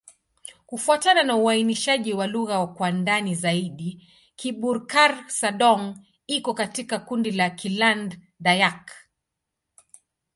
Kufuatana 0.65 1.23
na 1.23 1.35
uainishaji 1.35 2.13
wa 2.13 2.27
lugha 2.27 2.67
kwa 2.67 2.91
ndani 2.91 3.35
zaidi, 3.35 4.09
Kibukar-Sadong 4.35 5.95
iko 6.27 6.53
katika 6.53 6.99
kundi 6.99 7.31
la 7.31 7.49
Kiland-Dayak. 7.49 8.91